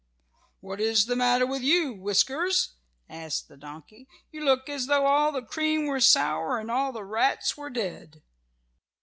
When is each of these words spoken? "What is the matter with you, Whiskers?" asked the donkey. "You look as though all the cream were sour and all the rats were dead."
"What 0.61 0.81
is 0.81 1.05
the 1.05 1.15
matter 1.15 1.45
with 1.45 1.61
you, 1.61 1.93
Whiskers?" 1.93 2.73
asked 3.07 3.49
the 3.49 3.55
donkey. 3.55 4.07
"You 4.31 4.43
look 4.43 4.67
as 4.67 4.87
though 4.87 5.05
all 5.05 5.31
the 5.31 5.43
cream 5.45 5.85
were 5.85 5.99
sour 6.01 6.57
and 6.57 6.71
all 6.71 6.91
the 6.91 7.05
rats 7.05 7.55
were 7.55 7.69
dead." 7.69 8.23